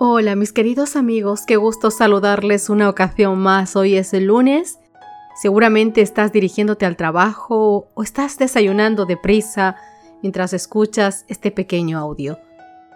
[0.00, 3.74] Hola mis queridos amigos, qué gusto saludarles una ocasión más.
[3.74, 4.78] Hoy es el lunes.
[5.34, 9.74] Seguramente estás dirigiéndote al trabajo o estás desayunando deprisa
[10.22, 12.38] mientras escuchas este pequeño audio.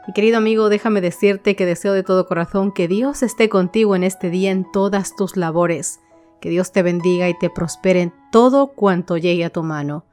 [0.06, 4.04] Mi querido amigo, déjame decirte que deseo de todo corazón que Dios esté contigo en
[4.04, 5.98] este día en todas tus labores.
[6.40, 10.04] Que Dios te bendiga y te prospere en todo cuanto llegue a tu mano.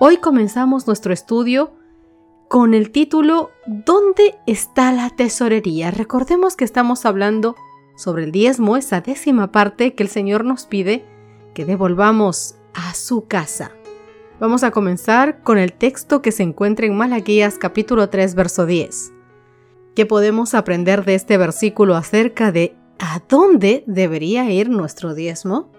[0.00, 1.79] Hoy comenzamos nuestro estudio
[2.50, 5.92] con el título ¿Dónde está la tesorería?
[5.92, 7.54] Recordemos que estamos hablando
[7.94, 11.04] sobre el diezmo, esa décima parte que el Señor nos pide
[11.54, 13.70] que devolvamos a su casa.
[14.40, 19.12] Vamos a comenzar con el texto que se encuentra en Malaquías capítulo 3 verso 10.
[19.94, 25.70] ¿Qué podemos aprender de este versículo acerca de a dónde debería ir nuestro diezmo?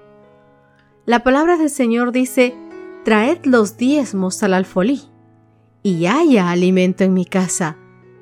[1.04, 2.56] La palabra del Señor dice,
[3.04, 5.11] traed los diezmos al alfolí
[5.84, 7.78] y haya alimento en mi casa.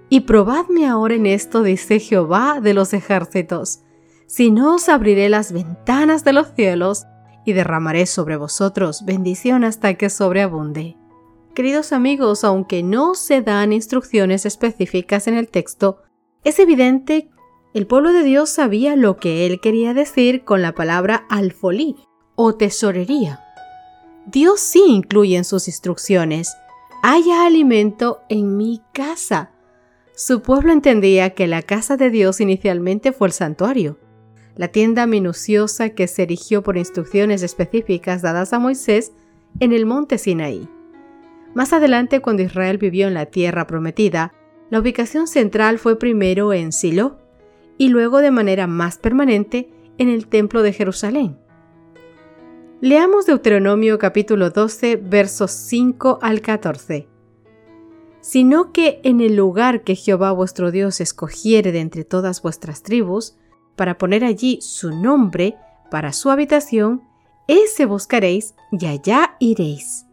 [0.09, 3.81] Y probadme ahora en esto, dice Jehová de los ejércitos,
[4.27, 7.05] si no os abriré las ventanas de los cielos
[7.45, 10.97] y derramaré sobre vosotros bendición hasta que sobreabunde.
[11.55, 16.03] Queridos amigos, aunque no se dan instrucciones específicas en el texto,
[16.43, 17.29] es evidente
[17.73, 21.97] el pueblo de Dios sabía lo que él quería decir con la palabra alfolí
[22.35, 23.41] o tesorería.
[24.25, 26.55] Dios sí incluye en sus instrucciones
[27.01, 29.51] haya alimento en mi casa.
[30.13, 33.97] Su pueblo entendía que la casa de Dios inicialmente fue el santuario,
[34.55, 39.13] la tienda minuciosa que se erigió por instrucciones específicas dadas a Moisés
[39.61, 40.67] en el monte Sinaí.
[41.53, 44.33] Más adelante, cuando Israel vivió en la tierra prometida,
[44.69, 47.17] la ubicación central fue primero en Silo
[47.77, 51.37] y luego de manera más permanente en el templo de Jerusalén.
[52.81, 57.09] Leamos Deuteronomio capítulo 12 versos 5 al 14.
[58.21, 63.35] Sino que en el lugar que Jehová vuestro Dios escogiere de entre todas vuestras tribus,
[63.75, 65.57] para poner allí su nombre
[65.91, 67.03] para su habitación,
[67.49, 70.05] ese buscaréis y allá iréis.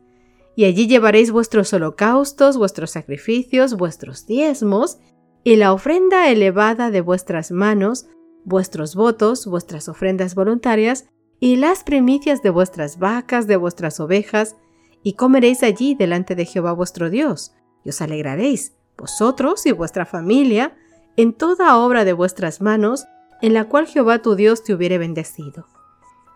[0.57, 4.99] Y allí llevaréis vuestros holocaustos, vuestros sacrificios, vuestros diezmos,
[5.45, 8.07] y la ofrenda elevada de vuestras manos,
[8.45, 11.07] vuestros votos, vuestras ofrendas voluntarias,
[11.41, 14.57] y las primicias de vuestras vacas, de vuestras ovejas,
[15.03, 17.53] y comeréis allí delante de Jehová vuestro Dios,
[17.85, 20.77] y os alegraréis, vosotros y vuestra familia,
[21.17, 23.07] en toda obra de vuestras manos,
[23.43, 25.67] en la cual Jehová tu Dios te hubiere bendecido.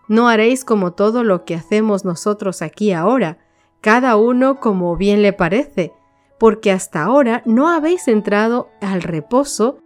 [0.09, 3.39] No haréis como todo lo que hacemos nosotros aquí ahora,
[3.81, 5.93] cada uno como bien le parece,
[6.39, 9.79] porque hasta ahora no habéis entrado al reposo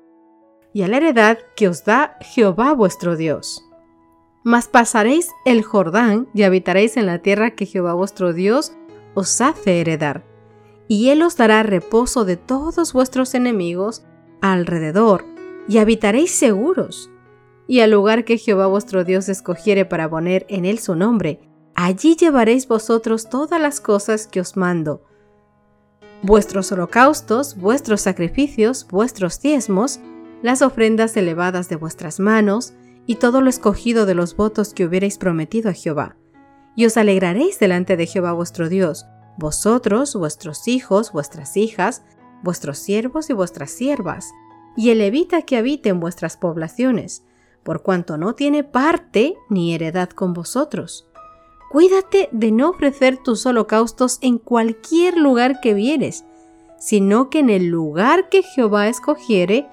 [0.72, 3.63] y a la heredad que os da Jehová vuestro Dios.
[4.44, 8.72] Mas pasaréis el Jordán y habitaréis en la tierra que Jehová vuestro Dios
[9.15, 10.22] os hace heredar.
[10.87, 14.04] Y él os dará reposo de todos vuestros enemigos
[14.43, 15.25] alrededor,
[15.66, 17.10] y habitaréis seguros.
[17.66, 21.41] Y al lugar que Jehová vuestro Dios escogiere para poner en él su nombre,
[21.75, 25.03] allí llevaréis vosotros todas las cosas que os mando.
[26.21, 30.00] Vuestros holocaustos, vuestros sacrificios, vuestros diezmos,
[30.43, 32.75] las ofrendas elevadas de vuestras manos,
[33.06, 36.16] y todo lo escogido de los votos que hubierais prometido a Jehová.
[36.76, 39.06] Y os alegraréis delante de Jehová vuestro Dios,
[39.37, 42.03] vosotros, vuestros hijos, vuestras hijas,
[42.42, 44.31] vuestros siervos y vuestras siervas,
[44.76, 47.25] y el levita que habite en vuestras poblaciones,
[47.62, 51.09] por cuanto no tiene parte ni heredad con vosotros.
[51.71, 56.25] Cuídate de no ofrecer tus holocaustos en cualquier lugar que vieres,
[56.78, 59.69] sino que en el lugar que Jehová escogiere,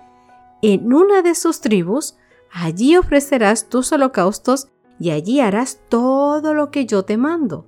[0.62, 2.16] en una de sus tribus,
[2.53, 4.68] Allí ofrecerás tus holocaustos
[5.00, 7.65] y allí harás todo lo que yo te mando.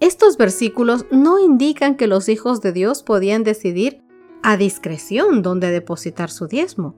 [0.00, 4.02] Estos versículos no indican que los hijos de Dios podían decidir
[4.42, 6.94] a discreción dónde depositar su diezmo.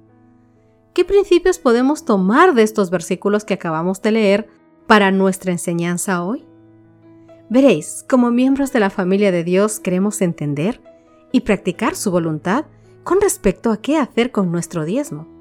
[0.95, 4.49] ¿Qué principios podemos tomar de estos versículos que acabamos de leer
[4.87, 6.45] para nuestra enseñanza hoy?
[7.49, 10.83] Veréis, como miembros de la familia de Dios queremos entender
[11.31, 12.65] y practicar su voluntad
[13.05, 15.36] con respecto a qué hacer con nuestro diezmo.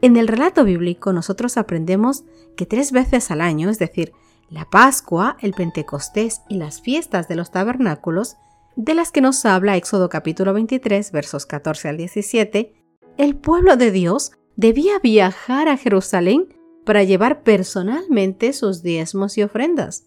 [0.00, 2.24] En el relato bíblico nosotros aprendemos
[2.56, 4.12] que tres veces al año, es decir,
[4.48, 8.36] la Pascua, el Pentecostés y las fiestas de los tabernáculos,
[8.76, 12.74] de las que nos habla Éxodo capítulo 23 versos 14 al 17,
[13.16, 16.54] el pueblo de Dios debía viajar a Jerusalén
[16.86, 20.04] para llevar personalmente sus diezmos y ofrendas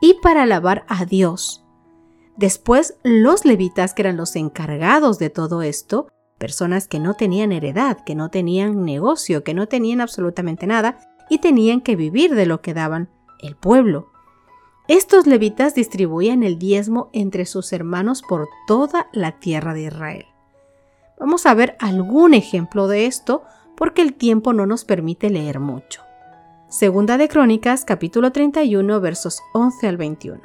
[0.00, 1.64] y para alabar a Dios.
[2.36, 6.08] Después, los levitas, que eran los encargados de todo esto,
[6.38, 10.98] personas que no tenían heredad, que no tenían negocio, que no tenían absolutamente nada
[11.30, 13.08] y tenían que vivir de lo que daban
[13.40, 14.10] el pueblo.
[14.88, 20.26] Estos levitas distribuían el diezmo entre sus hermanos por toda la tierra de Israel.
[21.18, 23.44] Vamos a ver algún ejemplo de esto
[23.76, 26.02] porque el tiempo no nos permite leer mucho.
[26.68, 30.40] Segunda de Crónicas, capítulo 31, versos 11 al 21.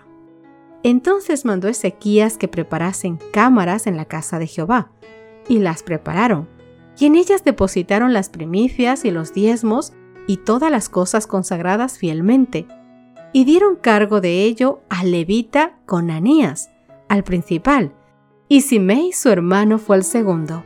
[0.84, 4.92] Entonces mandó Ezequías que preparasen cámaras en la casa de Jehová,
[5.48, 6.48] y las prepararon,
[6.98, 9.94] y en ellas depositaron las primicias y los diezmos
[10.28, 12.68] y todas las cosas consagradas fielmente,
[13.32, 16.70] y dieron cargo de ello al levita Conanías,
[17.08, 17.94] al principal,
[18.48, 20.64] y Simei su hermano fue el segundo,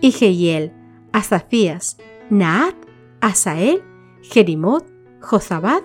[0.00, 0.72] y Jehiel,
[1.12, 1.96] Asafías,
[2.30, 2.74] Naat,
[3.20, 3.82] Asael,
[4.22, 4.84] Jerimot,
[5.20, 5.82] Josabad,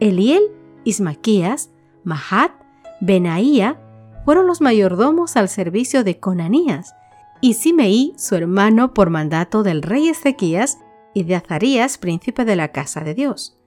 [0.00, 0.42] Eliel,
[0.84, 1.70] Ismaquías,
[2.04, 2.52] Mahat,
[3.00, 3.78] Benaía,
[4.24, 6.94] fueron los mayordomos al servicio de Conanías,
[7.40, 10.78] y Simeí, su hermano, por mandato del rey Ezequías
[11.14, 13.58] y de Azarías, príncipe de la casa de Dios.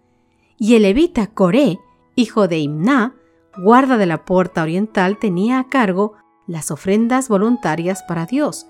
[0.57, 1.79] Y el levita Coré,
[2.15, 3.15] hijo de Imná,
[3.57, 6.13] guarda de la puerta oriental, tenía a cargo
[6.47, 8.67] las ofrendas voluntarias para Dios,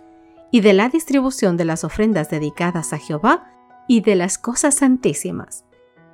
[0.51, 3.51] y de la distribución de las ofrendas dedicadas a Jehová
[3.87, 5.65] y de las cosas santísimas.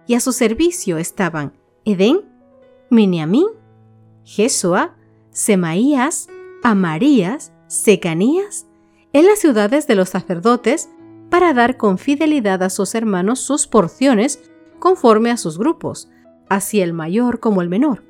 [0.08, 1.54] Y a su servicio estaban
[1.86, 2.22] Edén,
[2.90, 3.48] Miniamín,
[4.24, 4.96] Jesua,
[5.32, 6.30] Semaías,
[6.64, 8.69] Amarías, Secanías,
[9.14, 10.90] en las ciudades de los sacerdotes,
[11.30, 16.10] para dar con fidelidad a sus hermanos sus porciones conforme a sus grupos,
[16.50, 18.04] así el mayor como el menor.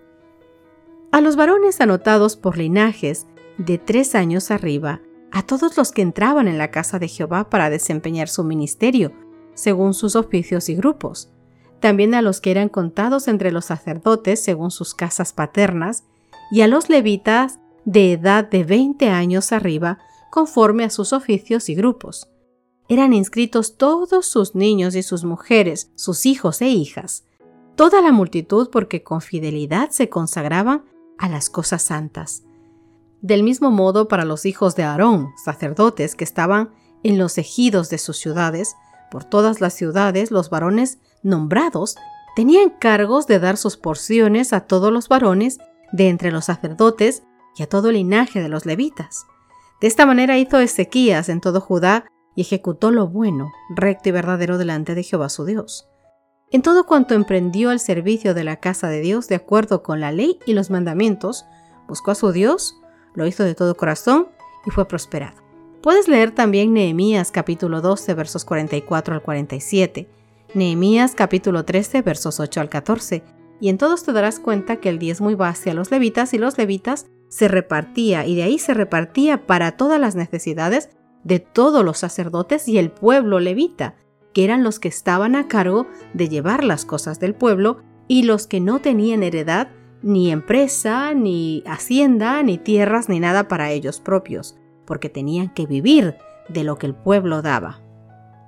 [1.12, 5.02] A los varones anotados por linajes de tres años arriba,
[5.32, 9.12] a todos los que entraban en la casa de Jehová para desempeñar su ministerio,
[9.54, 11.32] según sus oficios y grupos,
[11.80, 16.04] también a los que eran contados entre los sacerdotes según sus casas paternas,
[16.52, 21.76] y a los levitas de edad de 20 años arriba, conforme a sus oficios y
[21.76, 22.30] grupos.
[22.88, 27.24] Eran inscritos todos sus niños y sus mujeres, sus hijos e hijas,
[27.76, 30.84] toda la multitud porque con fidelidad se consagraban
[31.18, 32.44] a las cosas santas.
[33.22, 36.72] Del mismo modo para los hijos de Aarón, sacerdotes que estaban
[37.04, 38.76] en los ejidos de sus ciudades,
[39.12, 41.96] por todas las ciudades los varones nombrados
[42.36, 45.60] tenían cargos de dar sus porciones a todos los varones
[45.92, 47.24] de entre los sacerdotes
[47.56, 49.26] y a todo el linaje de los levitas.
[49.82, 52.06] De esta manera hizo Ezequías en todo Judá
[52.36, 55.88] y ejecutó lo bueno, recto y verdadero delante de Jehová su Dios.
[56.52, 60.12] En todo cuanto emprendió el servicio de la casa de Dios de acuerdo con la
[60.12, 61.46] ley y los mandamientos,
[61.88, 62.76] buscó a su Dios,
[63.14, 64.28] lo hizo de todo corazón
[64.66, 65.38] y fue prosperado.
[65.82, 70.10] Puedes leer también Nehemías capítulo 12 versos 44 al 47,
[70.56, 73.24] Nehemías capítulo 13 versos 8 al 14,
[73.62, 76.58] y en todos te darás cuenta que el diezmo iba hacia los levitas y los
[76.58, 80.90] levitas se repartía y de ahí se repartía para todas las necesidades
[81.24, 83.96] de todos los sacerdotes y el pueblo levita,
[84.34, 87.78] que eran los que estaban a cargo de llevar las cosas del pueblo
[88.08, 89.70] y los que no tenían heredad,
[90.02, 96.16] ni empresa, ni hacienda, ni tierras, ni nada para ellos propios, porque tenían que vivir
[96.48, 97.82] de lo que el pueblo daba.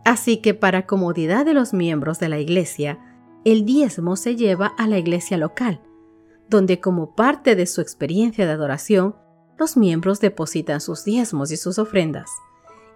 [0.05, 2.99] Así que para comodidad de los miembros de la iglesia,
[3.43, 5.81] el diezmo se lleva a la iglesia local,
[6.51, 9.15] donde como parte de su experiencia de adoración,
[9.57, 12.29] los miembros depositan sus diezmos y sus ofrendas.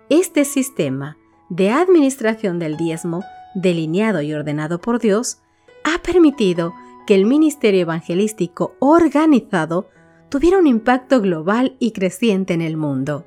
[0.09, 1.17] Este sistema
[1.49, 3.23] de administración del diezmo,
[3.55, 5.39] delineado y ordenado por Dios,
[5.85, 6.73] ha permitido
[7.07, 9.87] que el ministerio evangelístico organizado
[10.27, 13.25] tuviera un impacto global y creciente en el mundo.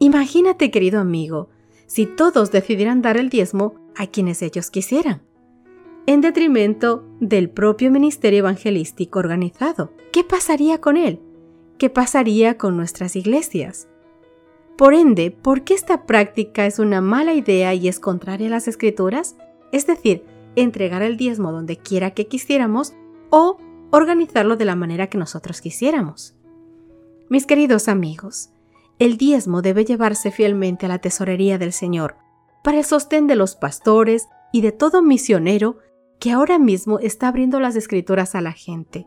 [0.00, 1.50] Imagínate, querido amigo,
[1.86, 5.22] si todos decidieran dar el diezmo a quienes ellos quisieran
[6.06, 9.92] en detrimento del propio ministerio evangelístico organizado.
[10.12, 11.20] ¿Qué pasaría con él?
[11.78, 13.88] ¿Qué pasaría con nuestras iglesias?
[14.76, 18.68] Por ende, ¿por qué esta práctica es una mala idea y es contraria a las
[18.68, 19.36] escrituras?
[19.72, 20.24] Es decir,
[20.56, 22.94] entregar el diezmo donde quiera que quisiéramos
[23.30, 23.58] o
[23.90, 26.34] organizarlo de la manera que nosotros quisiéramos.
[27.28, 28.50] Mis queridos amigos,
[28.98, 32.16] el diezmo debe llevarse fielmente a la tesorería del Señor,
[32.62, 35.78] para el sostén de los pastores y de todo misionero
[36.24, 39.06] que ahora mismo está abriendo las escrituras a la gente.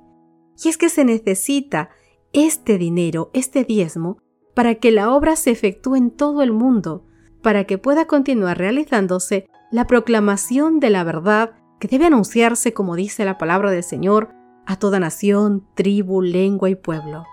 [0.64, 1.90] Y es que se necesita
[2.32, 4.20] este dinero, este diezmo,
[4.54, 7.08] para que la obra se efectúe en todo el mundo,
[7.42, 13.26] para que pueda continuar realizándose la proclamación de la verdad que debe anunciarse, como dice
[13.26, 14.30] la palabra del Señor,
[14.68, 17.24] a toda nación, tribu, lengua y pueblo.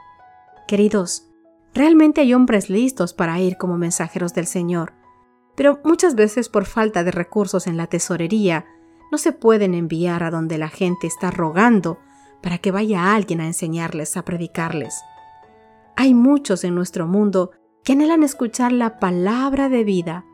[0.67, 1.29] Queridos,
[1.75, 4.95] realmente hay hombres listos para ir como mensajeros del Señor,
[5.55, 8.65] pero muchas veces por falta de recursos en la tesorería
[9.15, 12.01] no se pueden enviar a donde la gente está rogando
[12.43, 15.03] para que vaya alguien a enseñarles, a predicarles.
[15.95, 17.53] Hay muchos en nuestro mundo
[17.85, 20.25] que anhelan escuchar la palabra de vida,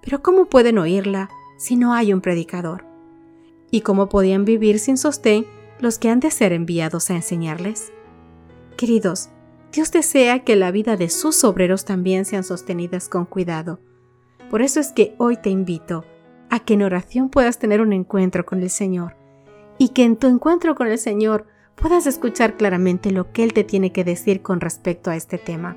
[0.00, 2.86] pero ¿cómo pueden oírla si no hay un predicador?
[3.70, 5.44] ¿Y cómo podían vivir sin sostén
[5.78, 7.92] los que han de ser enviados a enseñarles?
[8.78, 9.28] Queridos,
[9.72, 13.78] Dios desea que la vida de sus obreros también sean sostenidas con cuidado.
[14.50, 16.06] Por eso es que hoy te invito
[16.56, 19.14] a que en oración puedas tener un encuentro con el Señor
[19.78, 23.62] y que en tu encuentro con el Señor puedas escuchar claramente lo que Él te
[23.62, 25.76] tiene que decir con respecto a este tema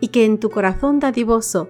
[0.00, 1.68] y que en tu corazón dadivoso